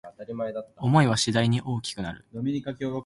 [0.77, 2.25] 想いは次第に大きくなる